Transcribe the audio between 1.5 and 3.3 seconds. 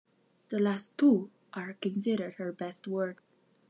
are considered her best work.